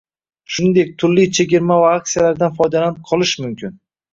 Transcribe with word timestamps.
Shuningdek 0.53 0.89
turli 1.03 1.27
chegirma 1.39 1.77
va 1.83 1.91
aksiyalardan 1.99 2.59
foydalanib 2.59 3.07
qolish 3.13 3.39
mumkin 3.45 3.79